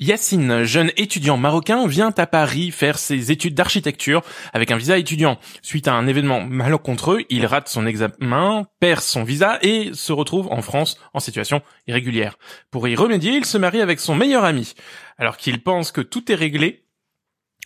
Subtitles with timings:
[0.00, 5.38] Yassine, jeune étudiant marocain, vient à Paris faire ses études d'architecture avec un visa étudiant.
[5.62, 10.48] Suite à un événement malencontreux, il rate son examen, perd son visa et se retrouve
[10.50, 12.38] en France en situation irrégulière.
[12.72, 14.74] Pour y remédier, il se marie avec son meilleur ami.
[15.16, 16.84] Alors qu'il pense que tout est réglé,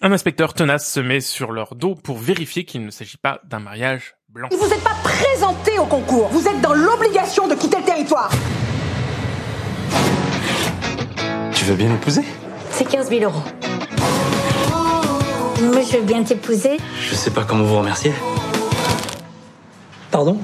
[0.02, 3.58] un inspecteur tenace se met sur leur dos pour vérifier qu'il ne s'agit pas d'un
[3.58, 4.48] mariage blanc.
[4.52, 6.28] Vous n'êtes pas présenté au concours.
[6.28, 8.30] Vous êtes dans l'obligation de quitter le territoire.
[11.72, 12.22] Veux bien m'épouser
[12.70, 13.42] C'est 15 000 euros.
[15.60, 16.78] Moi, je veux bien t'épouser.
[16.98, 18.12] Je sais pas comment vous remercier.
[20.10, 20.38] Pardon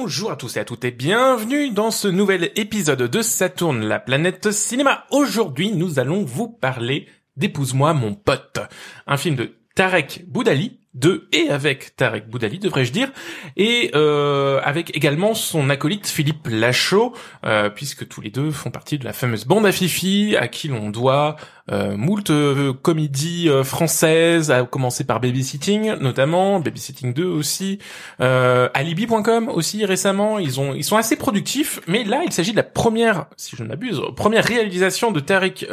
[0.00, 3.98] Bonjour à tous et à toutes et bienvenue dans ce nouvel épisode de Saturne, la
[3.98, 5.04] planète cinéma.
[5.10, 8.60] Aujourd'hui, nous allons vous parler d'Épouse-moi mon pote,
[9.08, 13.12] un film de Tarek Boudali, de et avec Tarek Boudali, devrais-je dire,
[13.56, 17.12] et euh, avec également son acolyte Philippe Lachaud,
[17.44, 20.68] euh, puisque tous les deux font partie de la fameuse bande à Fifi, à qui
[20.68, 21.36] l'on doit
[21.70, 27.78] euh, moult euh, comédies euh, françaises, à commencer par Babysitting notamment, Babysitting 2 aussi,
[28.20, 30.38] euh, Alibi.com aussi récemment.
[30.38, 33.62] Ils ont, ils sont assez productifs, mais là il s'agit de la première, si je
[33.62, 35.66] ne m'abuse, première réalisation de Tarek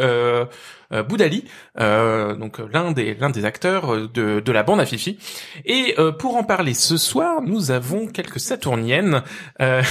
[1.02, 1.46] Boudali,
[1.80, 5.18] euh, donc l'un des l'un des acteurs de, de la bande à Fifi.
[5.66, 9.24] Et euh, pour en parler ce soir, nous avons quelques Saturniennes.
[9.62, 9.82] Euh,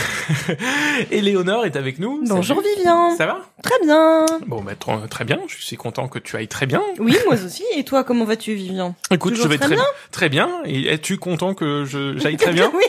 [1.10, 2.20] Éléonore est avec nous.
[2.26, 2.68] Bonjour Salut.
[2.76, 3.16] Vivian.
[3.16, 3.40] Ça va?
[3.62, 4.26] Très bien.
[4.46, 5.38] Bon, bah, tr- très bien.
[5.48, 6.82] Je suis content que tu ailles très bien.
[6.98, 7.64] Oui, moi aussi.
[7.76, 9.84] Et toi, comment vas-tu, Vivian Écoute, Toujours je vais très très bien?
[10.10, 10.50] très bien.
[10.64, 12.70] Et es-tu content que je j'aille très bien?
[12.82, 12.84] Oui,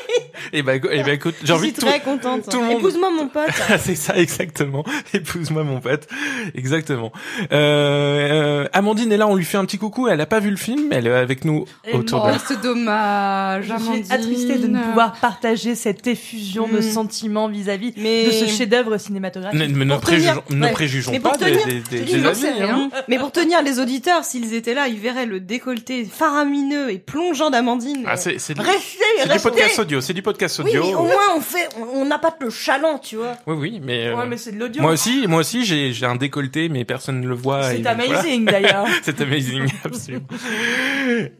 [0.51, 1.85] Et bah, eh ben, écoute, j'ai envie de tout.
[1.85, 2.49] très contente.
[2.49, 3.49] tout le monde- Épouse-moi mon pote.
[3.79, 4.83] C'est ça exactement.
[5.13, 6.07] Épouse-moi mon pote.
[6.55, 7.11] Exactement.
[7.51, 10.07] Euh, euh, Amandine est là, on lui fait un petit coucou.
[10.07, 12.33] Elle a pas vu le film, mais elle est avec nous Et autour de.
[12.45, 14.03] C'est dommage, Je Amandine.
[14.05, 16.81] suis attristée de ne pouvoir partager cette effusion de Mm.
[16.81, 19.59] sentiments vis-à-vis Mais- de ce chef-d'œuvre Ne, cinématographique.
[19.59, 20.71] mais ne Pour tenir- préjugeons, ne ouais.
[20.71, 22.89] préjugeons Mais pas des, tenir- des, je hein.
[23.07, 27.49] Mais pour tenir les auditeurs, s'ils étaient là, ils verraient le décolleté faramineux et plongeant
[27.49, 28.03] d'Amandine.
[28.07, 28.79] Ah, c'est c'est du, Restez,
[29.17, 29.49] c'est du restez.
[29.49, 30.01] podcast audio.
[30.01, 30.83] C'est du podcast Oui, audio.
[30.85, 33.33] mais au moins on fait, on n'a pas le chaland, tu vois.
[33.47, 34.81] Oui, oui, mais, euh, Ouais, mais c'est de l'audio.
[34.81, 37.63] moi aussi, moi aussi, j'ai j'ai un décolleté, mais personne ne le voit.
[37.71, 38.19] C'est voilà.
[38.19, 38.85] amazing d'ailleurs.
[39.03, 40.25] C'est amazing, absolument.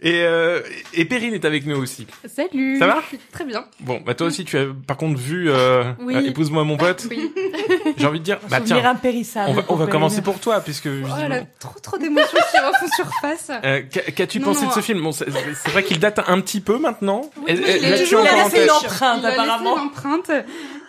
[0.01, 0.61] Et, euh,
[0.93, 2.07] et Perrine est avec nous aussi.
[2.33, 2.77] Salut.
[2.79, 3.03] Ça va?
[3.31, 3.65] Très bien.
[3.79, 6.15] Bon, bah toi aussi, tu as par contre vu euh, Oui.
[6.15, 7.07] euh, Épouse-moi mon pote.
[7.09, 7.31] Oui.
[7.97, 9.49] J'ai envie de dire, bah tiens, impérissable.
[9.49, 13.51] on va, on commencer pour toi, puisque Oh là, trop trop d'émotions qui refont surface.
[13.63, 14.69] Euh, qu'a- Qu'as-tu pensé non.
[14.69, 15.01] de ce film?
[15.01, 17.21] Bon, c'est c'est vrai qu'il date un petit peu maintenant.
[17.37, 17.59] Oui, il
[18.17, 19.75] encore il a tête une empreinte, Il a laissé apparemment.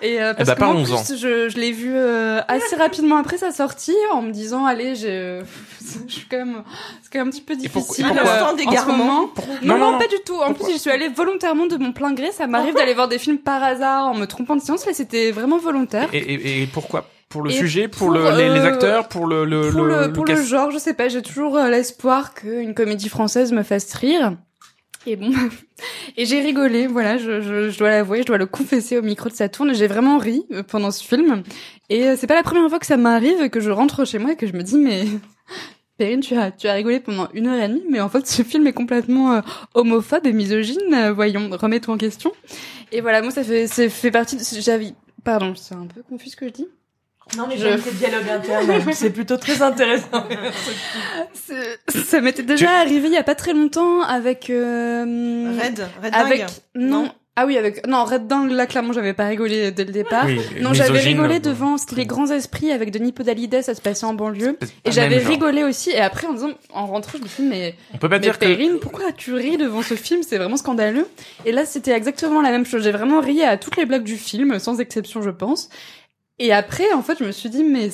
[0.04, 3.16] Et euh, parce bah, que moi, en plus, je, je l'ai vu euh, assez rapidement
[3.16, 5.40] après sa sortie, en me disant, allez, j'ai,
[6.06, 6.62] je suis quand même,
[7.02, 8.04] c'est quand même un petit peu pour- difficile.
[8.04, 9.20] et pourquoi euh, en ce moment.
[9.22, 9.28] Non,
[9.62, 9.98] Non, non, non, non.
[9.98, 10.36] pas du tout.
[10.36, 12.30] En plus, j'y suis allée volontairement de mon plein gré.
[12.32, 14.84] Ça m'arrive d'aller voir des films par hasard en me trompant de séance.
[14.84, 16.08] Là, c'était vraiment volontaire.
[16.12, 17.08] Et, et, et pourquoi?
[17.30, 19.82] Pour le Et sujet, pour, pour, le, les, les euh, acteurs, pour le le pour
[19.84, 23.62] le, pour le genre, je sais pas, j'ai toujours euh, l'espoir qu'une comédie française me
[23.64, 24.34] fasse rire.
[25.06, 25.32] Et bon,
[26.16, 29.28] et j'ai rigolé, voilà, je, je, je dois l'avouer, je dois le confesser au micro
[29.28, 31.42] de Saturne, j'ai vraiment ri euh, pendant ce film.
[31.90, 34.32] Et euh, c'est pas la première fois que ça m'arrive, que je rentre chez moi
[34.32, 35.04] et que je me dis, mais
[35.98, 38.42] Perrine, tu as, tu as rigolé pendant une heure et demie, mais en fait, ce
[38.42, 39.40] film est complètement euh,
[39.74, 42.32] homophobe et misogyne, voyons, remets-toi en question.
[42.90, 46.30] Et voilà, moi, ça fait, ça fait partie de, j'avais, pardon, c'est un peu confus
[46.30, 46.68] ce que je dis.
[47.36, 48.82] Non, mais Je- j'aime tes dialogues internes.
[48.92, 50.24] C'est plutôt très intéressant.
[52.06, 56.40] Ça m'était déjà arrivé il y a pas très longtemps avec euh, Red, Red avec
[56.40, 56.48] Dingue.
[56.74, 57.02] non.
[57.04, 57.12] Non.
[57.36, 60.26] ah oui avec non Red Dingue là clairement j'avais pas rigolé dès le départ.
[60.26, 64.06] Oui, non j'avais rigolé devant c'était les grands esprits avec Denis Podalides ça se passait
[64.06, 65.30] en banlieue pas et j'avais genre.
[65.30, 68.08] rigolé aussi et après en disant en rentrant je me suis dit mais On peut
[68.08, 70.22] pas mais dire que Perrine, pourquoi tu ris devant ce film?
[70.22, 71.06] C'est vraiment scandaleux.
[71.44, 72.82] Et là, c'était exactement la même chose.
[72.84, 75.68] J'ai vraiment ri à toutes les blagues du film, sans exception, je pense.
[76.38, 77.90] Et après, en fait, je me suis dit, mais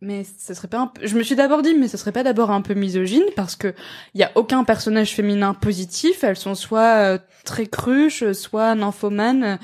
[0.00, 1.04] mais ce serait pas un peu...
[1.06, 3.74] Je me suis d'abord dit, mais ce serait pas d'abord un peu misogyne parce que
[4.14, 6.22] il y a aucun personnage féminin positif.
[6.22, 9.58] Elles sont soit euh, très cruches, soit nymphomanes,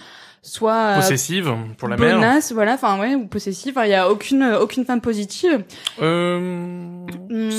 [0.46, 2.16] soit euh, possessive pour la mère.
[2.16, 2.74] bonasses, voilà.
[2.74, 3.72] Enfin ouais, ou possessive.
[3.76, 5.64] Enfin, Il y a aucune aucune femme positive.
[6.02, 6.38] Euh...
[7.30, 7.50] Hmm,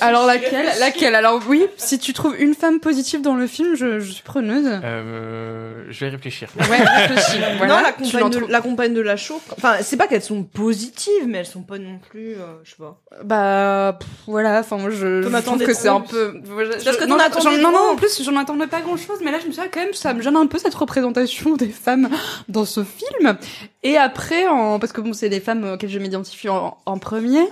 [0.00, 1.14] Alors laquelle Laquelle?
[1.14, 4.66] Alors oui, si tu trouves une femme positive dans le film, je, je suis preneuse.
[4.84, 6.48] Euh, je vais réfléchir.
[6.58, 7.38] Ouais, réfléchis.
[7.58, 9.40] Voilà, non, la compagne, de, la compagne de la show.
[9.56, 12.76] Enfin, c'est pas qu'elles sont positives, mais elles sont pas non plus, euh, je sais
[12.78, 13.00] pas.
[13.24, 16.34] Bah pff, voilà, enfin moi je, je trouve que c'est un peu.
[16.44, 17.16] je- Parce que non,
[17.62, 19.66] non, non, en plus j'en attendais pas grand chose, mais là je me suis dit
[19.66, 22.08] ah, quand même ça me gêne un peu cette représentation des femmes
[22.48, 23.36] dans ce film.
[23.82, 27.44] Et après, en, parce que bon c'est les femmes auxquelles je m'identifie en, en premier.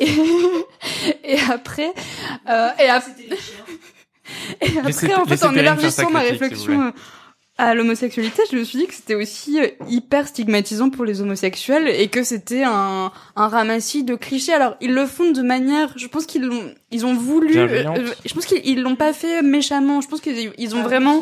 [0.00, 0.08] Et,
[1.24, 1.92] et après,
[2.48, 3.04] euh, et, ap-
[4.60, 6.92] et Laissez- après en fait en élargissant ma réflexion.
[7.56, 11.86] À l'homosexualité, je me suis dit que c'était aussi euh, hyper stigmatisant pour les homosexuels
[11.86, 14.52] et que c'était un, un ramassis de clichés.
[14.52, 17.98] Alors ils le font de manière, je pense qu'ils l'ont, ils ont voulu, Bienveillante.
[17.98, 20.00] euh, je pense qu'ils ils l'ont pas fait méchamment.
[20.00, 21.20] Je pense qu'ils ils ont vraiment,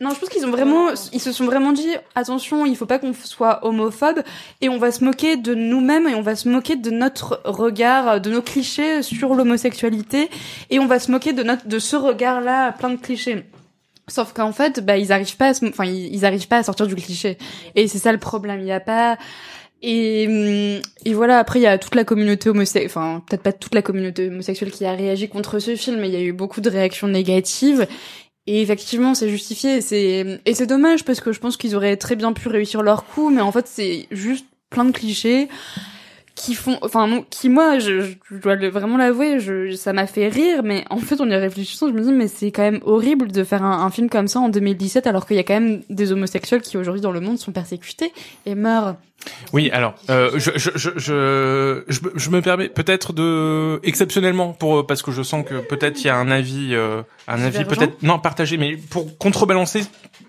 [0.00, 2.98] non, je pense qu'ils ont vraiment, ils se sont vraiment dit attention, il faut pas
[2.98, 4.22] qu'on soit homophobe
[4.62, 8.22] et on va se moquer de nous-mêmes et on va se moquer de notre regard,
[8.22, 10.30] de nos clichés sur l'homosexualité
[10.70, 13.44] et on va se moquer de notre, de ce regard-là plein de clichés.
[14.08, 16.86] Sauf qu'en fait, bah, ils arrivent pas à se, enfin, ils, arrivent pas à sortir
[16.86, 17.38] du cliché.
[17.74, 18.60] Et c'est ça le problème.
[18.60, 19.18] Il y a pas,
[19.82, 23.74] et, et voilà, après, il y a toute la communauté homosexuelle, enfin, peut-être pas toute
[23.74, 26.60] la communauté homosexuelle qui a réagi contre ce film, mais il y a eu beaucoup
[26.60, 27.86] de réactions négatives.
[28.46, 29.80] Et effectivement, c'est justifié.
[29.80, 33.04] C'est, et c'est dommage parce que je pense qu'ils auraient très bien pu réussir leur
[33.04, 35.48] coup, mais en fait, c'est juste plein de clichés
[36.36, 40.62] qui font, enfin, qui moi, je, je dois vraiment l'avouer, je, ça m'a fait rire,
[40.62, 43.42] mais en fait, en y réfléchissant, je me dis, mais c'est quand même horrible de
[43.42, 46.12] faire un, un film comme ça en 2017, alors qu'il y a quand même des
[46.12, 48.12] homosexuels qui aujourd'hui dans le monde sont persécutés
[48.44, 48.96] et meurent.
[49.52, 51.82] Oui, alors, euh, je, je, je, je,
[52.14, 56.10] je, me- permets peut-être de, exceptionnellement, pour parce que je sens que peut-être il y
[56.10, 59.82] a un avis, euh, un avis peut-être non partagé, mais pour contrebalancer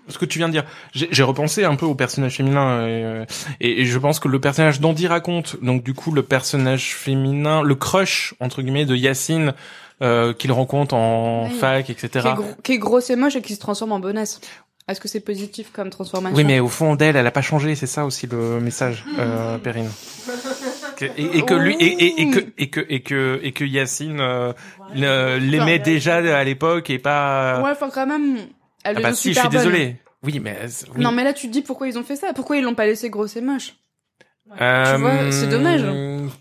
[0.08, 0.64] ce que tu viens de dire,
[0.94, 3.24] j'ai repensé un peu au personnage féminin et, euh,
[3.60, 7.62] et, et je pense que le personnage d'Andy raconte, donc du coup le personnage féminin,
[7.62, 9.52] le crush entre guillemets de Yacine
[10.00, 11.54] euh, qu'il rencontre en Oui.
[11.58, 12.08] fac, etc.
[12.10, 14.40] Qui est, gros, qui est grosse et moche et qui se transforme en bonasse.
[14.88, 17.74] Est-ce que c'est positif comme transformation Oui, mais au fond d'elle, elle a pas changé,
[17.74, 19.90] c'est ça aussi le message, euh, Perrine.
[21.16, 24.18] Et, et que lui, et, et, et que et que et que et que Yacine
[24.20, 24.52] euh,
[24.94, 27.60] le- l'aimait déjà à l'époque et pas.
[27.62, 28.38] Ouais, enfin quand même,
[28.82, 29.58] elle ah bah si, je suis bonne.
[29.58, 29.96] désolé.
[30.24, 30.56] Oui, mais
[30.96, 31.02] oui.
[31.04, 32.32] Non, mais là, tu te dis pourquoi ils ont fait ça?
[32.34, 33.74] Pourquoi ils l'ont pas laissé grosse et moche?
[34.60, 35.82] Euh, tu vois, c'est dommage.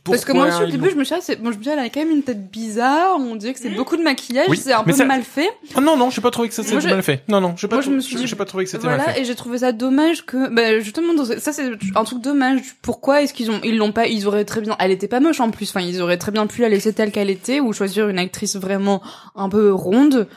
[0.03, 1.61] Parce que moi aussi, au début, je me suis dit, ah, bon, je me suis
[1.61, 3.17] dit, elle a quand même une tête bizarre.
[3.19, 4.47] On dirait que c'est beaucoup de maquillage.
[4.49, 5.49] Oui, c'est un peu ça- mal fait.
[5.75, 7.23] Ah non non, j'ai pas trouvé que ça c'était je- mal fait.
[7.27, 7.77] Non non, j'ai pas.
[7.77, 9.21] Moi, je me suis dit- pas trouvé que c'était mal Voilà, fait.
[9.21, 12.59] et j'ai trouvé ça dommage que, bah, justement, dans ça c'est un truc dommage.
[12.81, 15.39] Pourquoi est-ce qu'ils ont, ils l'ont pas, ils auraient très bien, elle était pas moche
[15.39, 15.69] en plus.
[15.69, 18.55] Enfin, ils auraient très bien pu la laisser telle qu'elle était ou choisir une actrice
[18.55, 19.01] vraiment
[19.35, 20.27] un peu ronde.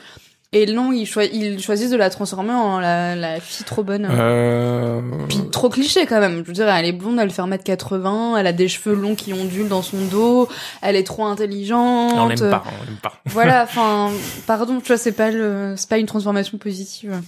[0.53, 4.05] Et non, ils, choi- ils choisissent de la transformer en la, la fille trop bonne.
[4.11, 4.99] Euh...
[5.29, 6.39] Puis trop cliché quand même.
[6.41, 9.31] Je veux dire, elle est blonde, elle fait 1m80, elle a des cheveux longs qui
[9.31, 10.49] ondulent dans son dos,
[10.81, 12.13] elle est trop intelligente.
[12.17, 13.13] On l'aime pas, on l'aime pas.
[13.27, 14.09] Voilà, enfin,
[14.45, 17.21] pardon, tu vois, c'est pas le, c'est pas une transformation positive.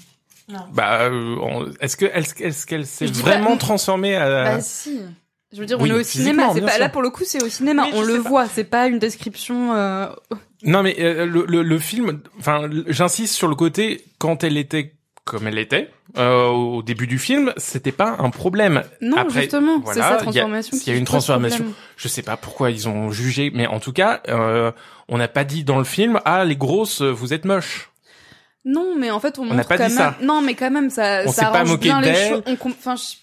[0.73, 4.99] Bah, euh, on- est-ce que est-ce, qu'elle s'est vraiment pas- transformée à Bah si.
[5.53, 6.49] Je veux dire, oui, on est au cinéma.
[6.53, 7.83] C'est pas là pour le coup, c'est au cinéma.
[7.85, 8.29] Oui, on le pas.
[8.29, 8.45] voit.
[8.53, 9.73] C'est pas une description.
[9.75, 10.07] Euh...
[10.63, 14.93] Non, mais euh, le, le, le film, enfin, j'insiste sur le côté quand elle était
[15.25, 18.83] comme elle était euh, au début du film, c'était pas un problème.
[18.99, 20.77] Non, Après, justement, voilà, c'est sa il y a- transformation.
[20.77, 21.65] s'il y a une transformation.
[21.95, 24.73] Je sais pas pourquoi ils ont jugé, mais en tout cas, euh,
[25.07, 27.89] on n'a pas dit dans le film ah les grosses, vous êtes moches.
[28.65, 29.97] Non, mais en fait, on, n'a montre pas quand dit même.
[30.13, 30.17] ça.
[30.21, 32.43] Non, mais quand même, ça, On ça s'est pas arrange moqué bien les choses.
[32.45, 33.15] On com- Enfin, je-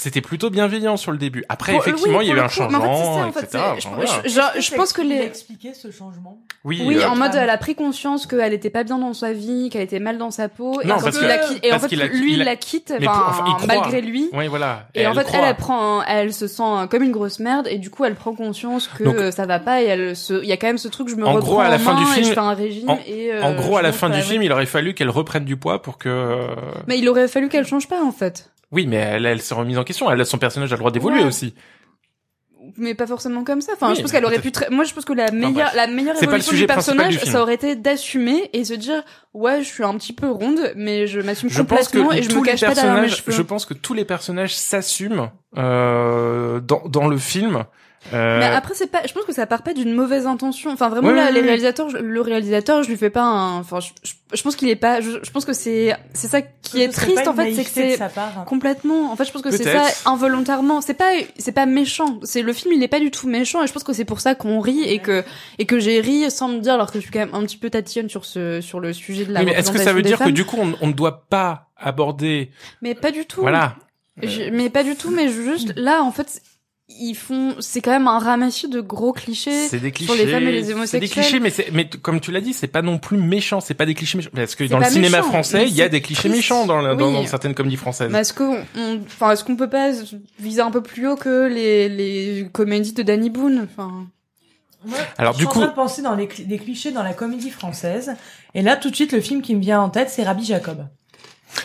[0.00, 1.44] C'était plutôt bienveillant sur le début.
[1.48, 2.80] Après, effectivement, oui, il y a eu un changement,
[3.18, 3.64] ça, en fait, etc.
[3.80, 4.10] je- voilà.
[4.24, 5.16] je- Genre, je pense que les.
[5.22, 6.38] expliqué ce changement?
[6.64, 9.32] Oui, Oui, euh, en mode elle a pris conscience qu'elle était pas bien dans sa
[9.32, 11.72] vie, qu'elle était mal dans sa peau, et Non, en parce fait, que- la et
[11.72, 13.66] en fait qu'il a- lui il la quitte, mais pour- enfin, enfin, il croit.
[13.80, 14.28] malgré lui.
[14.32, 14.88] Oui, voilà.
[14.94, 15.40] Et, en fait, croit.
[15.40, 18.34] elle, elle prend, elle se sent comme une grosse merde, et du coup, elle prend
[18.34, 20.88] conscience que Donc- ça va pas, et elle se, il y a quand même ce
[20.88, 22.54] truc, je me En gros, à la en fin du et film- je fais un
[22.54, 24.94] régime, en- et euh, En gros, à je la fin du film, il aurait fallu
[24.94, 26.08] qu'elle reprenne du poids pour que.
[26.08, 26.46] euh,
[26.86, 28.50] Mais il aurait fallu qu'elle change pas, en fait.
[28.70, 30.10] Oui, mais elle, elle s'est remise en question.
[30.10, 31.26] Elle a son personnage a le droit d'évoluer Ouais.
[31.26, 31.54] aussi.
[32.76, 33.72] Mais pas forcément comme ça.
[33.74, 34.52] Enfin, Oui, je pense qu'elle aurait pu.
[34.70, 37.76] Moi, je pense que la meilleure, la meilleure évolution du personnage, du ça aurait été
[37.76, 41.62] d'assumer et se dire, ouais, je suis un petit peu ronde, mais je m'assume Je
[41.62, 43.32] pense que complètement et je me cache pas derrière mes cheveux.
[43.32, 47.64] je pense que tous les personnages s'assument euh, dans dans le film.
[48.14, 49.00] Euh, Mais après, c'est pas.
[49.06, 50.70] Je pense que ça part pas d'une mauvaise intention.
[50.70, 51.46] Enfin, vraiment Ouais, là, ouais, les ouais.
[51.46, 53.58] réalisateurs, je- le réalisateur, je lui fais pas un.
[53.58, 55.00] Enfin, je, je, je pense qu'il est pas.
[55.00, 57.70] Je, je pense que c'est c'est ça qui est triste pas en fait, c'est que
[57.70, 58.44] c'est hein.
[58.46, 59.10] complètement.
[59.12, 60.80] En fait, je pense que c'est ça involontairement.
[60.80, 62.20] C'est pas c'est pas méchant.
[62.22, 64.20] C'est le film, il est pas du tout méchant et je pense que c'est pour
[64.20, 65.24] ça qu'on rit et que
[65.58, 67.58] et que j'ai ri sans me dire alors que je suis quand même un petit
[67.58, 70.02] peu tatillonne sur ce sur le sujet de la oui, mais est-ce que ça veut
[70.02, 72.50] dire que du coup on, on ne doit pas aborder
[72.80, 73.40] Mais pas du tout.
[73.40, 73.74] voilà
[74.22, 75.10] Je- mais pas du tout.
[75.10, 76.42] Mais juste là, en fait,
[76.88, 77.54] ils font.
[77.60, 79.68] C'est quand même un ramassis de gros clichés.
[79.68, 81.10] c'est des clichés sur les femmes et les c'est des homosexuels.
[81.24, 83.86] clichés mais c'est mais comme tu l'as dit c'est pas non plus méchant c'est pas
[83.86, 86.28] des clichés méchants parce que dans le cinéma méchant, français il y a des clichés
[86.28, 86.34] triste.
[86.36, 87.12] méchants dans, le- dans, Oui.
[87.14, 89.90] dans certaines comédies françaises est-ce qu'on, on- enfin, est-ce qu'on peut pas
[90.38, 94.06] viser un peu plus haut que les, les comédies de Danny Boone, enfin?
[94.86, 97.12] Moi, Alors, je du suis coup- en train de penser dans les, clichés dans la
[97.12, 98.12] comédie française.
[98.54, 100.86] Et là, tout de suite, le film qui me vient en tête, c'est Rabbi Jacob.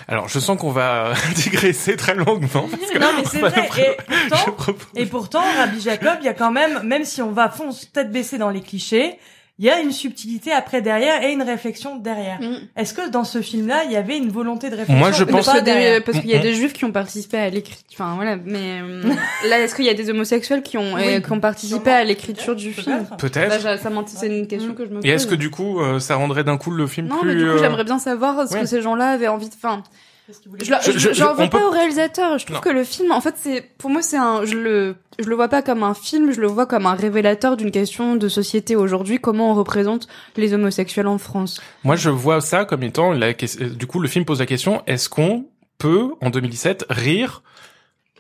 [0.07, 3.97] Alors je sens qu'on va digresser très longuement parce que Non, mais c'est vrai.
[4.09, 7.49] Et pourtant, et pourtant, Rabbi Jacob, il y a quand même, même si on va
[7.49, 9.19] fonce tête baissée dans les clichés,
[9.59, 12.41] il y a une subtilité après derrière et une réflexion derrière.
[12.41, 12.55] Mm.
[12.75, 15.45] Est-ce que dans ce film-là, il y avait une volonté de réflexion Moi, je pense
[15.45, 17.37] pas Parce, que des- derrière parce qu'il y a Mm, des juifs qui ont participé
[17.37, 17.85] à l'écriture.
[17.93, 19.03] Enfin voilà, mais euh,
[19.49, 21.01] là, est-ce qu'il y a des homosexuels qui ont, Oui.
[21.05, 23.05] euh, qui ont participé à l'écriture du film?
[23.17, 23.17] Peut-être.
[23.49, 23.63] Peut-être.
[23.63, 25.05] Bah, ça m'en- C'est une question que je me pose.
[25.05, 27.35] Et est-ce que du coup, euh, ça rendrait d'un coup le film Non, plus mais
[27.35, 28.61] du coup, euh, j'aimerais bien savoir ce ouais.
[28.61, 29.53] que ces gens-là avaient envie de.
[29.55, 29.83] Enfin,
[30.29, 30.33] je,
[30.63, 32.37] Je- je, je- veux peut- pas au réalisateur.
[32.39, 32.61] Je trouve Non.
[32.61, 34.45] que le film, en fait, c'est pour moi, c'est un.
[34.45, 36.31] Je le, je le vois pas comme un film.
[36.31, 39.19] Je le vois comme un révélateur d'une question de société aujourd'hui.
[39.19, 41.61] Comment on représente les homosexuels en France?
[41.83, 44.81] Moi, je vois ça comme étant la euh, du coup le film pose la question
[44.87, 45.45] est-ce qu'on
[45.77, 47.43] peut en 2017 rire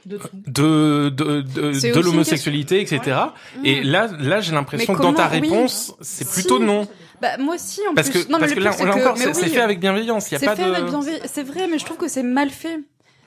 [0.05, 3.17] de de de de, l'homosexualité, etc.
[3.63, 3.83] Et Mm.
[3.85, 5.39] là, là, j'ai l'impression que dans ta oui.
[5.39, 6.33] réponse, c'est Si.
[6.41, 6.87] plutôt non,
[7.21, 8.25] Bah moi aussi en parce plus.
[8.25, 10.29] que non, parce que là, encore, c'est oui, fait avec bienveillance.
[10.29, 10.73] Il y a C'est pas fait de.
[10.75, 11.21] avec bienveillance.
[11.31, 12.79] C'est vrai, mais je trouve que c'est mal fait.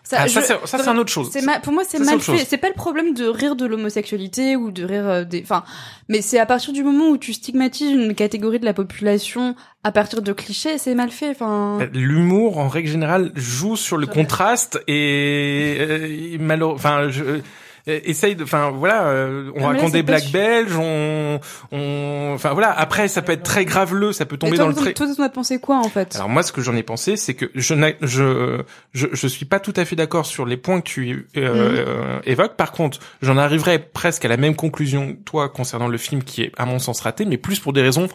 [0.08, 1.30] Ça, Ah, ça, c'est ça, c'est un autre chose.
[1.44, 2.44] Ma- pour moi c'est mal fait.
[2.48, 5.42] C'est pas le problème de rire de l'homosexualité ou de rire euh, des.
[5.42, 5.64] Enfin,
[6.08, 9.90] mais c'est à partir du moment où tu stigmatises une catégorie de la population à
[9.90, 11.30] partir de clichés, c'est mal fait.
[11.30, 11.78] Enfin.
[11.92, 14.14] L'humour, en règle générale, joue sur le Ouais.
[14.14, 16.74] contraste et, euh, malheureux.
[16.76, 17.42] Enfin, je euh,
[17.86, 18.44] essaye de.
[18.44, 20.76] Enfin, voilà, euh, on là, raconte des blagues belges.
[20.76, 21.40] On,
[21.72, 22.32] on.
[22.34, 22.70] Enfin voilà.
[22.72, 24.12] Après, ça peut être très graveleux.
[24.12, 24.92] Ça peut tomber toi, dans le toi, très.
[24.94, 26.16] toi, t'en as pensé quoi en fait?
[26.16, 28.62] Alors moi, ce que j'en ai pensé, c'est que je, je,
[28.92, 31.84] je, je suis pas tout à fait d'accord sur les points que tu euh, Mhm.
[31.88, 32.56] euh, évoques.
[32.56, 36.52] Par contre, j'en arriverai presque à la même conclusion toi concernant le film qui est
[36.58, 38.08] à mon sens raté, mais plus pour des raisons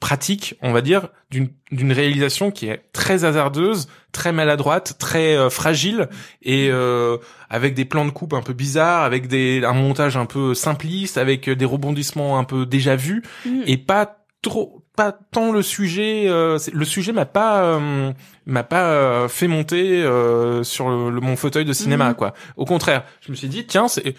[0.00, 6.08] pratiques, on va dire, d'une réalisation qui est très hasardeuse, très maladroite, très euh, fragile
[6.42, 7.16] et euh,
[7.50, 11.18] avec des plans de coupe un peu bizarres, avec des un montage un peu simpliste,
[11.18, 13.62] avec des rebondissements un peu déjà vus Mm.
[13.66, 18.12] et pas trop pas tant le sujet euh, le sujet m'a pas euh,
[18.46, 22.14] m'a pas euh, fait monter euh, sur le, le- mon fauteuil de cinéma Mhm.
[22.14, 24.14] quoi au contraire je me suis dit tiens c'est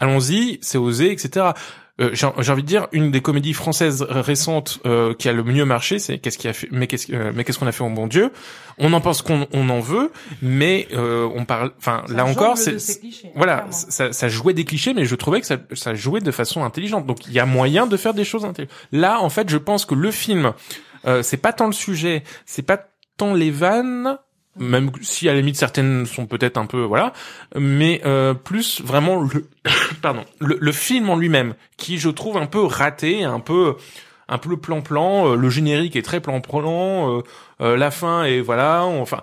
[0.00, 1.46] allons-y c'est osé etc
[2.00, 5.64] euh, j'ai envie de dire une des comédies françaises récentes euh, qui a le mieux
[5.64, 7.90] marché c'est qu'est-ce qui a fait mais qu'est-ce euh, mais qu'est-ce qu'on a fait au
[7.90, 8.32] bon Dieu?
[8.78, 12.78] On en pense qu'on on en veut mais euh, on parle enfin là encore c'est
[12.78, 16.20] ces clichés, voilà, ça, ça jouait des clichés, mais je trouvais que ça, ça jouait
[16.20, 17.06] de façon intelligente.
[17.06, 18.74] Donc il y a moyen de faire des choses intelligentes.
[18.92, 20.52] Là, en fait, je pense que le film,
[21.06, 22.84] euh, c'est pas tant le sujet, c'est pas
[23.16, 24.18] tant les vannes,
[24.58, 27.12] même si à la limite certaines sont peut-être un peu voilà,
[27.56, 29.48] mais euh, plus vraiment le,
[30.02, 33.76] pardon, le, le film en lui-même, qui je trouve un peu raté, un peu
[34.28, 37.22] un peu plan-plan, euh, le générique est très plan-plan, euh,
[37.60, 39.22] euh, la fin est voilà, enfin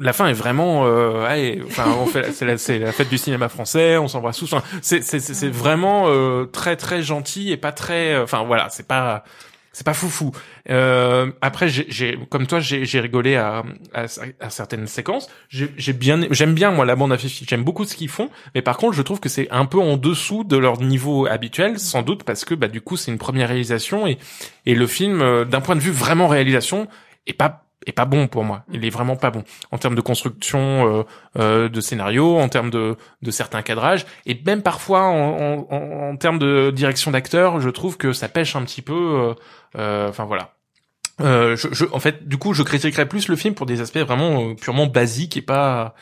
[0.00, 3.48] la fin est vraiment, euh, allez, enfin on fait, c'est la, la fête du cinéma
[3.48, 7.72] français, on s'embrasse tous, enfin, c'est c'est c'est vraiment euh, très très gentil et pas
[7.72, 9.24] très, enfin voilà, c'est pas
[9.74, 10.30] c'est pas foufou.
[10.70, 14.06] Euh, après, j'ai, comme toi, j'ai, rigolé à, à,
[14.48, 15.28] certaines séquences.
[15.50, 17.44] J'ai bien, j'aime bien moi la bande à Fifi.
[17.46, 19.96] J'aime beaucoup ce qu'ils font, mais par contre, je trouve que c'est un peu en
[19.96, 23.48] dessous de leur niveau habituel, sans doute parce que bah du coup, c'est une première
[23.48, 24.16] réalisation et
[24.66, 26.88] et le film, euh, d'un point de vue vraiment réalisation,
[27.26, 28.64] est pas est pas bon pour moi.
[28.72, 31.02] Il est vraiment pas bon en termes de construction euh,
[31.38, 36.16] euh, de scénario, en termes de de certains cadrages et même parfois en, en, en,
[36.16, 38.94] termes de direction d'acteur, je trouve que ça pêche un petit peu.
[38.94, 39.34] euh,
[39.78, 40.50] euh, Enfin voilà.
[41.20, 43.98] Euh, je, je, en fait, du coup, je critiquerais plus le film pour des aspects
[43.98, 45.94] vraiment purement basiques et pas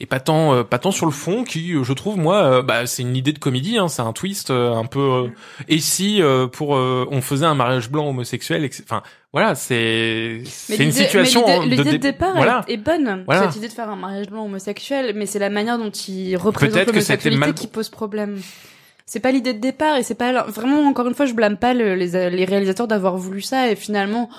[0.00, 2.62] et pas tant euh, pas tant sur le fond qui euh, je trouve moi euh,
[2.62, 5.28] bah c'est une idée de comédie hein, c'est un twist un peu euh,
[5.68, 9.02] et si euh, pour euh, on faisait un mariage blanc homosexuel enfin
[9.32, 13.24] voilà c'est c'est une situation mais l'idée, de dé- départ voilà est, est bonne.
[13.26, 13.42] Voilà.
[13.48, 16.86] Cette idée de faire un mariage blanc homosexuel, mais c'est la manière dont il représente
[16.86, 18.40] l'homosexualité mal- qui pose problème.
[19.06, 21.74] C'est pas l'idée de départ et c'est pas vraiment encore une fois je blâme pas
[21.74, 24.30] le- les, les réalisateurs d'avoir voulu ça et finalement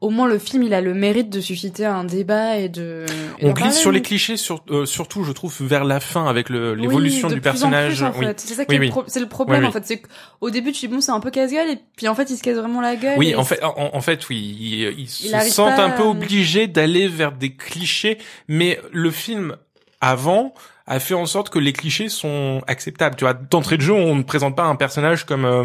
[0.00, 3.04] au moins le film il a le mérite de susciter un débat et de.
[3.40, 6.50] et on glisse sur les clichés sur, euh, surtout je trouve vers la fin avec
[6.50, 8.40] Oui, l'évolution de du plus en personnage plus, en oui fait.
[8.40, 8.90] C'est ça qui Oui, est, le oui.
[8.90, 9.68] pro- c'est le problème Oui, oui.
[9.68, 9.84] en fait.
[9.86, 10.00] C'est
[10.40, 12.42] qu'au début tu dis bon c'est un peu casse-gueule et puis en fait il se
[12.42, 13.18] casse vraiment la gueule.
[13.18, 16.68] Oui, en fait, en, en fait, oui, ils, ils se sentent pas un peu obligés
[16.68, 19.56] d'aller vers des clichés, mais le film
[20.00, 20.54] avant
[20.86, 23.16] a fait en sorte que les clichés sont acceptables.
[23.16, 25.64] Tu vois, d'entrée de jeu, on ne présente pas un personnage comme euh,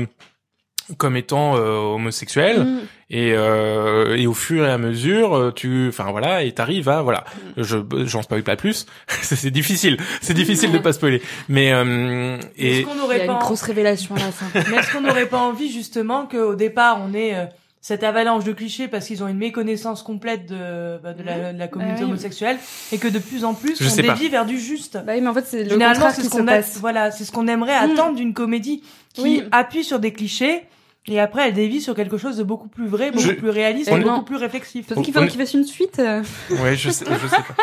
[0.98, 2.80] comme étant euh, homosexuel, Mm.
[3.10, 7.02] et euh, et au fur et à mesure, euh, tu, enfin voilà, et t'arrives à
[7.02, 7.24] voilà.
[7.58, 7.64] Mm.
[7.64, 8.86] Je j'en spoil pas plus.
[9.08, 13.22] c'est difficile, c'est difficile de pas spoiler, mais euh, Est-ce et qu'on Il y n'aurait
[13.22, 14.46] a pas une grosse révélation à la fin.
[14.70, 17.46] Mais est-ce qu'on n'aurait pas envie justement qu'au départ on ait euh,
[17.86, 21.60] cette avalanche de clichés parce qu'ils ont une méconnaissance complète de, bah, de, la, de
[21.60, 22.12] la communauté Ah oui.
[22.12, 22.58] homosexuelle
[22.94, 24.14] et que de plus en plus Je on pas.
[24.14, 24.94] dévie vers du juste.
[25.06, 27.32] Bah oui, mais en fait c'est le Généralement c'est ce qu'on a, voilà, c'est ce
[27.34, 27.92] qu'on aimerait Mm.
[27.92, 28.82] attendre d'une comédie
[29.14, 29.44] qui Oui.
[29.52, 30.62] appuie sur des clichés
[31.08, 33.92] et après elle dévie sur quelque chose de beaucoup plus vrai, beaucoup Je- plus réaliste
[33.92, 34.88] et beaucoup plus réflexif.
[34.88, 36.00] Peut-être qu'il faut qu'il fasse une suite.
[36.00, 36.24] euh.
[36.64, 37.56] Ouais, je sais, je sais pas.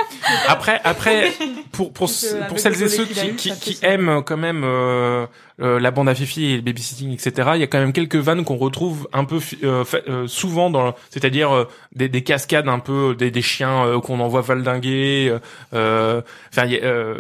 [0.49, 1.33] Après, après,
[1.73, 5.25] pour pour Parce pour celles le et ceux qui qui, qui aiment quand même euh,
[5.61, 7.51] la bande à Fifi et le babysitting, etc.
[7.55, 10.95] Il y a quand même quelques vannes qu'on retrouve un peu euh, euh, souvent dans,
[11.11, 11.65] c'est-à-dire euh,
[11.95, 15.29] des, des cascades un peu des, des chiens euh, qu'on envoie valdinguer.
[15.31, 15.39] euh,
[15.75, 17.15] euh, Enfin, il y a, euh,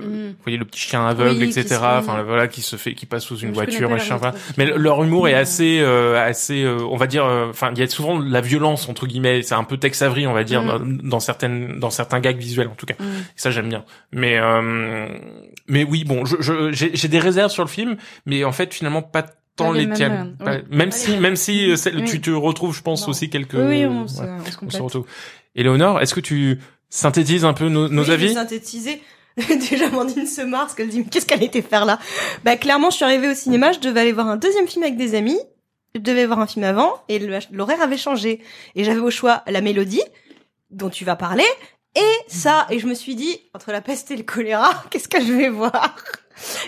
[0.00, 0.28] Mm.
[0.28, 1.78] vous voyez le petit chien aveugle, Oui, etc.
[1.82, 4.16] Enfin voilà, qui se fait, qui passe sous une Je voiture, machin.
[4.16, 4.34] voilà.
[4.56, 5.38] Mais le- leur humour est Ouais.
[5.38, 8.40] assez, euh, assez, euh, on va dire, euh, enfin, il y a souvent de la
[8.40, 9.42] violence entre guillemets.
[9.42, 10.66] C'est un peu Tex Avery, on va dire, Mm.
[11.00, 12.94] dans, dans certaines, dans certains gags visuels en tout cas.
[12.98, 13.04] Mm.
[13.36, 13.84] Ça j'aime bien.
[14.12, 15.06] Mais, euh,
[15.68, 17.79] mais oui, bon, je, je, j'ai, j'ai des réserves sur le film,
[18.26, 19.24] mais en fait finalement pas
[19.56, 20.24] tant les les Pas-
[20.56, 20.62] oui.
[20.70, 22.04] Même si, même si euh, Oui.
[22.04, 23.08] tu te retrouves, je pense Non.
[23.10, 23.54] aussi quelques.
[23.54, 24.80] Oui, on se, ouais, on se on se complète.
[24.82, 25.06] retrouve.
[25.54, 26.58] Éléonore, est-ce que tu
[26.88, 28.34] synthétises un peu nos, nos Oui, je vais avis?
[28.34, 29.02] synthétiser.
[29.70, 31.98] Déjà, Amandine se marre parce qu'elle dit, qu'est-ce qu'elle était faire là?
[32.44, 34.96] Bah, clairement, je suis arrivée au cinéma, je devais aller voir un deuxième film avec
[34.96, 35.38] des amis.
[35.94, 37.18] Je devais voir un film avant et
[37.50, 38.40] l'horaire avait changé.
[38.76, 40.02] Et j'avais au choix la mélodie,
[40.70, 41.44] dont tu vas parler,
[41.96, 42.66] et ça.
[42.70, 45.48] Et je me suis dit, entre la peste et le choléra, qu'est-ce que je vais
[45.48, 45.96] voir?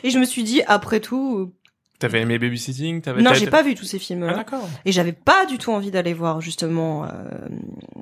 [0.02, 1.52] Et je me suis dit, après tout,
[1.98, 4.26] T'avais aimé Babysitting T'avais non, j'ai pas vu tous ces films.
[4.28, 4.68] Ah d'accord.
[4.84, 7.08] Et j'avais pas du tout envie d'aller voir justement euh,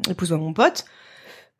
[0.08, 0.86] Épouse-moi mon pote.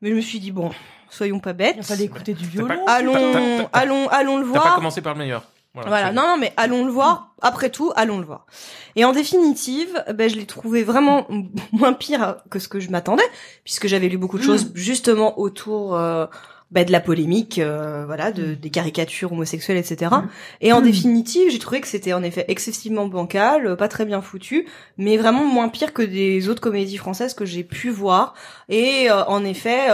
[0.00, 0.71] Mais je me suis dit bon,
[1.11, 1.75] soyons pas bêtes.
[1.76, 2.87] Il fallait écouter du pas- violon.
[2.87, 3.33] Allons, T'as-
[3.64, 4.75] t'as- allons, allons le T'as pas voir.
[4.76, 5.45] commencé par le meilleur.
[5.75, 7.35] Voilà, c'est- non, non, mais allons le voir.
[7.43, 8.47] Après tout, allons le voir.
[8.97, 11.29] Et en définitive, ben, je l'ai trouvé vraiment
[11.73, 13.23] moins pire que ce que je m'attendais,
[13.64, 16.26] puisque j'avais lu beaucoup de choses justement autour euh,
[16.70, 20.12] ben, de la polémique, euh, voilà, de, des caricatures homosexuelles, etc.
[20.60, 24.22] Et en définitive, j'ai trouvé que c'était en effet excessivement bancal, euh, pas très bien
[24.22, 28.34] foutu, mais vraiment moins pire que des autres comédies françaises que j'ai pu voir.
[28.68, 29.88] Et euh, en effet.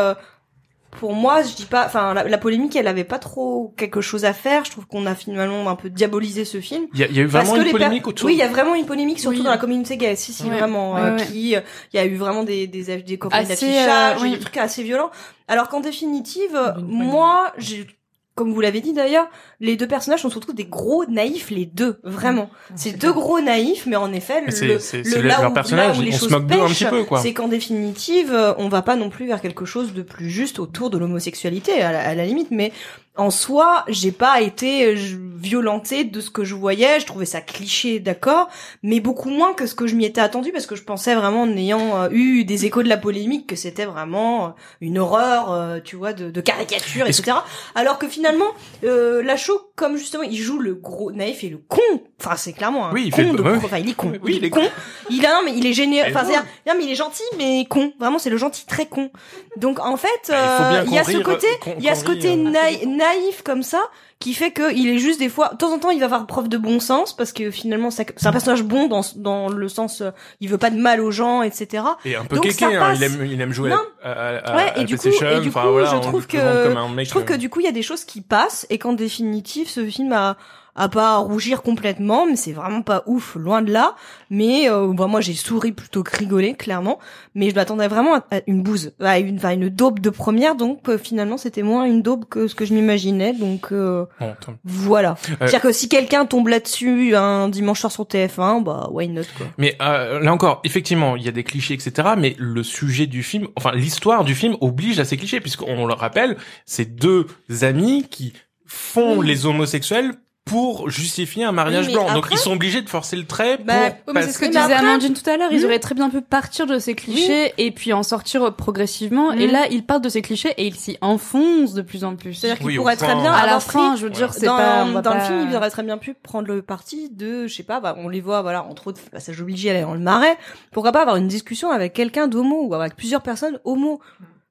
[0.99, 4.25] Pour moi, je dis pas, enfin, la, la polémique, elle avait pas trop quelque chose
[4.25, 4.65] à faire.
[4.65, 6.87] Je trouve qu'on a finalement un peu diabolisé ce film.
[6.95, 8.27] Il y a, il y a eu Parce vraiment que une polémique autour.
[8.27, 9.45] Oui, il y a vraiment une polémique, surtout Oui.
[9.45, 10.17] dans la communauté gay.
[10.17, 10.57] Si, si, Ouais.
[10.59, 10.95] vraiment.
[10.95, 11.25] Ouais, euh, ouais.
[11.27, 11.61] qui, euh,
[11.93, 14.31] il y a eu vraiment des des des Assez, d'affichage, euh, oui.
[14.33, 15.11] des trucs assez violents.
[15.49, 17.87] Alors qu'en définitive, moi, j'ai
[18.35, 19.29] comme vous l'avez dit d'ailleurs,
[19.61, 22.51] les deux personnages sont surtout des gros naïfs, les deux, vraiment.
[22.75, 25.95] C'est deux gros naïfs, mais en effet, le, c'est- le c'est là leur où, personnage,
[25.97, 27.21] là où les on se choses moque d'eux un petit peu, quoi.
[27.21, 30.59] c'est qu'en définitive, euh, on va pas non plus vers quelque chose de plus juste
[30.59, 32.73] autour de l'homosexualité, à, la- à la limite, mais
[33.19, 34.95] en soi, j'ai pas été euh,
[35.39, 38.49] violentée de ce que je voyais, je trouvais ça cliché, d'accord,
[38.83, 41.43] mais beaucoup moins que ce que je m'y étais attendu, parce que je pensais vraiment,
[41.43, 45.97] en ayant euh, eu des échos de la polémique, que c'était vraiment une horreur, tu
[45.97, 47.39] vois, de, de caricature, Est-ce etc.
[47.75, 48.45] Alors que finalement,
[48.85, 51.81] euh, Lachaud, comme justement, il joue le gros naïf et le con,
[52.21, 53.57] enfin c'est clairement un Oui, il con fait- de ouais.
[53.57, 54.63] enfin il est con, Oui, il est con.
[55.11, 57.65] Il a non mais il est génial, enfin c'est non mais il est gentil mais
[57.69, 59.11] con, vraiment c'est le gentil très con.
[59.57, 62.05] Donc en fait, Bah, euh, il y a ce côté, qu'on- il y a ce
[62.05, 62.51] côté rie, euh.
[62.51, 63.81] naï- naïf comme ça
[64.19, 66.27] qui fait que il est juste des fois de temps en temps il va avoir
[66.27, 70.01] preuve de bon sens parce que finalement c'est un personnage bon dans dans le sens
[70.01, 70.11] euh,
[70.41, 73.03] il veut pas de mal aux gens etc Et un peu Donc, kéké, hein, il
[73.03, 73.77] aime, il aime jouer Non.
[74.03, 76.27] à, à, à, Ouais, à et du coup- et du enfin, coup, voilà, je trouve
[76.27, 78.79] que- je trouve euh, que du coup, il y a des choses qui passent et
[78.79, 80.37] qu'en définitive, ce film a
[80.77, 83.97] a pas à rougir complètement, mais c'est vraiment pas ouf, loin de là.
[84.31, 86.99] Mais euh, bon, moi, j'ai souri plutôt que rigolé, clairement.
[87.35, 90.55] Mais je m'attendais vraiment à à une bouse, à une, enfin, une daube de première.
[90.57, 93.33] Donc euh, finalement, c'était moins une daube que ce que je m'imaginais.
[93.33, 94.55] Donc euh, bon, attends.
[94.65, 95.17] voilà.
[95.21, 99.47] C'est-à-dire que si quelqu'un tombe là-dessus un dimanche soir sur TF1, bah why not quoi.
[99.59, 102.09] Mais euh, là encore, effectivement, il y a des clichés, etc.
[102.19, 105.95] Mais le sujet du film, enfin l'histoire du film oblige à ces clichés, puisqu'on le
[105.95, 107.27] rappelle, c'est deux
[107.63, 108.33] amis qui
[108.67, 109.27] font Oui.
[109.27, 112.15] les homosexuels pour justifier un mariage Oui, blanc.
[112.15, 114.45] Donc ils sont obligés de forcer le trait Bah, pour Oui, mais c'est ce que
[114.47, 115.49] disait Amandine tout à l'heure.
[115.51, 115.65] Ils Hmm.
[115.65, 119.33] auraient très bien pu partir de ces clichés et puis en sortir progressivement.
[119.33, 122.35] Et là, ils partent de ces clichés et ils s'y enfoncent de plus en plus.
[122.35, 124.57] C'est-à-dire qu'il Oui, au pourrait très bien à la fin, je veux dire, c'est dans,
[124.57, 124.85] pas.
[125.15, 127.97] le film, il aurait très bien pu prendre le parti de, je sais pas, bah,
[127.99, 130.39] on les voit, voilà, entre autres, passage obligé aller dans le marais.
[130.71, 134.01] Pourquoi pas avoir une discussion avec quelqu'un d'homo ou avec plusieurs personnes homo?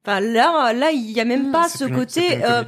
[0.08, 1.52] Enfin, là, là, il y a même Mm.
[1.52, 2.64] pas ce une- côté, euh.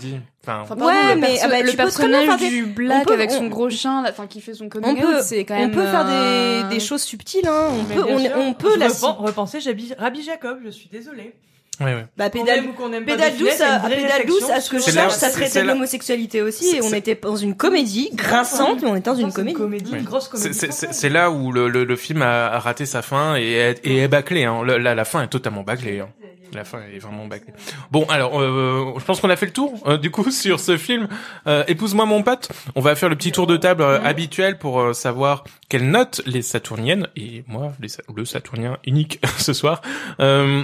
[0.49, 3.05] Enfin, Ouais, pardon, le mais, perso- ah bah, le personnage faire des- du black on
[3.05, 5.59] peut- avec son on- gros chien, enfin qui fait son coming on c'est quand on
[5.59, 5.71] même.
[5.71, 7.67] peut faire euh, des, des choses subtiles, hein.
[7.71, 9.59] On Mais peut, on, on peut je la, repen- repenser
[9.97, 11.33] Rabbi Jacob, je suis désolée.
[11.81, 12.05] ouais, ouais.
[12.15, 15.61] bah, pédale, aime aime Pédale douce, à, pédale douce, ce que je sache, ça traitait
[15.63, 19.33] de l'homosexualité aussi, et on était dans une comédie grinçante, mais on était dans une
[19.33, 19.57] comédie.
[19.57, 20.87] comédie, une grosse C'est- comédie.
[20.91, 24.07] C'est là où le, le, le film a, raté sa fin et est, et est
[24.07, 24.45] bâclé.
[24.45, 24.63] Hein.
[24.65, 25.99] La fin est totalement bâclée.
[25.99, 26.07] Hein.
[26.53, 27.53] La fin est vraiment bâclée.
[27.91, 30.77] Bon, alors, euh, je pense qu'on a fait le tour euh, du coup sur ce
[30.77, 31.07] film.
[31.47, 32.49] Euh, Épouse-moi mon pote.
[32.75, 36.21] On va faire le petit tour de table euh, habituel pour euh, savoir quelle note
[36.25, 39.81] les Saturniennes et moi les, le Saturnien unique ce soir.
[40.19, 40.63] Euh,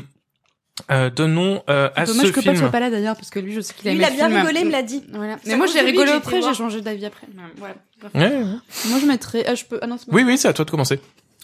[0.90, 2.54] euh, donnons euh, à Dommage ce que film.
[2.56, 4.10] Paul soit pas là d'ailleurs parce que lui, je sais qu'il a Lui, il a
[4.10, 4.40] bien film.
[4.40, 5.04] rigolé, il me l'a dit.
[5.14, 5.38] Voilà.
[5.46, 7.28] Mais moi j'ai que rigolé après, j'ai changé d'avis après.
[7.28, 7.76] Ouais, Voilà.
[8.30, 8.44] Ouais, ouais.
[8.90, 9.44] Moi je mettrais.
[9.48, 9.78] Ah je peux.
[9.84, 10.12] Ah non c'est.
[10.12, 11.00] Oui, oui, c'est à toi de commencer.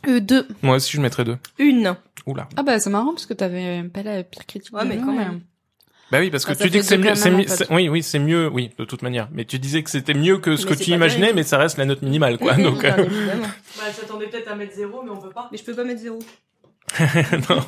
[0.07, 0.47] Euh, deux.
[0.61, 1.37] Moi aussi, je mettrais deux.
[1.57, 1.95] Une.
[2.25, 2.47] Oula.
[2.57, 4.73] Ah bah c'est marrant parce que t'avais pas la pire critique.
[4.73, 5.41] Ouais, mais quand même.
[6.11, 8.49] Bah oui, parce que Ah, tu dis que c'est mieux, c'est oui, oui, c'est mieux,
[8.51, 9.29] oui, de toute manière.
[9.31, 11.77] Mais tu disais que c'était mieux que ce Mais que tu imaginais, mais ça reste
[11.77, 12.53] la note minimale, quoi.
[12.55, 12.91] Donc, euh.
[12.95, 15.49] Bah, elle s'attendait peut-être à mettre zéro, mais on peut pas.
[15.51, 16.17] Mais je peux pas mettre zéro.
[17.49, 17.61] non.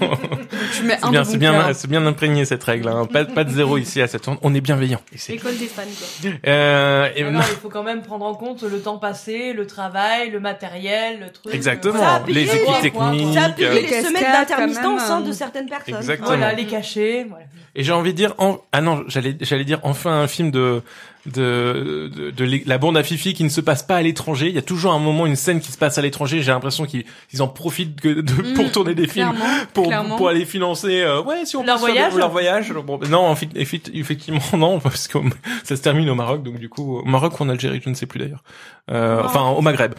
[0.75, 1.75] Tu mets C'est un bien, de c'est bon bien, cœur.
[1.75, 2.87] c'est bien imprégné cette règle.
[2.87, 3.05] Hein.
[3.05, 4.37] Pas, pas de zéro ici à cette tourne.
[4.41, 4.99] On est bienveillant.
[5.29, 6.31] École des fans, quoi.
[6.47, 10.31] Euh, et Ah il faut quand même prendre en compte le temps passé, le travail,
[10.31, 11.53] le matériel, le truc.
[11.53, 11.99] Exactement.
[11.99, 13.33] Ça a piqué, les équipes techniques.
[13.33, 15.21] Ça a plié euh, les cascades, semaines d'intermittence hein, hein.
[15.21, 15.95] de certaines personnes.
[15.95, 16.27] Exactement.
[16.27, 17.25] Voilà, les cachets.
[17.29, 17.45] Voilà.
[17.75, 18.57] Et j'ai envie de dire, en...
[18.71, 20.81] ah non, j'allais, j'allais dire enfin un film de
[21.25, 24.47] de, de, de la bande à Fifi qui ne se passe pas à l'étranger.
[24.49, 26.41] Il y a toujours un moment, une scène qui se passe à l'étranger.
[26.41, 29.33] J'ai l'impression qu'ils ils en profitent que de, Mm, pour tourner des films,
[29.73, 30.17] pour clairement.
[30.17, 31.01] pour aller financer.
[31.01, 32.73] euh, ouais, si on Leur voyage leur voyage.
[32.73, 35.17] Bon, non, en fait, effectivement non, parce que
[35.63, 37.95] ça se termine au Maroc, donc du coup au Maroc ou en Algérie, je ne
[37.95, 38.43] sais plus d'ailleurs.
[38.89, 39.93] Euh, enfin au Maghreb.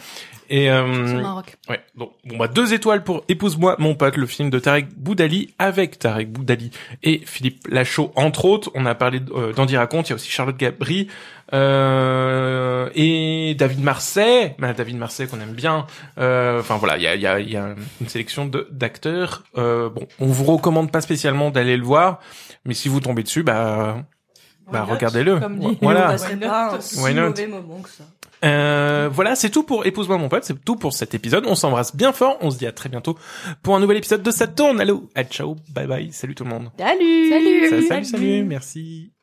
[0.49, 1.55] Et euh, Maroc.
[1.69, 5.53] Ouais, bon, bon bah deux étoiles pour Épouse-moi mon pote, le film de Tarek Boudali
[5.57, 6.69] avec Tarek Boudali
[7.01, 8.69] et Philippe Lachaud entre autres.
[8.75, 11.07] On a parlé euh, d'Andy Raconte, il y a aussi Charlotte Gabri
[11.53, 15.85] euh, et David Marseille, bah, David Marseille qu'on aime bien.
[16.17, 18.67] Euh, Enfin voilà, il y a, il y, a, il y a une sélection de
[18.71, 19.43] d'acteurs.
[19.57, 22.19] Euh, bon, on vous recommande pas spécialement d'aller le voir,
[22.65, 23.97] mais si vous tombez dessus, bah
[24.71, 25.39] Bah, regardez-le.
[25.39, 25.77] Comme dit.
[25.81, 26.07] Voilà.
[26.07, 26.75] On passerait Why pas not?
[26.77, 27.27] un si Why not?
[27.29, 28.03] mauvais moment que ça.
[28.45, 31.45] Euh, voilà, c'est tout pour Épouse-moi mon pote, c'est tout pour cet épisode.
[31.47, 33.17] On s'embrasse bien fort, on se dit à très bientôt
[33.61, 34.81] pour un nouvel épisode de Ça tourne.
[34.81, 36.69] Allô, à ciao, bye bye, salut tout le monde.
[36.77, 37.69] Salut Salut.
[37.87, 39.13] salut, salut merci.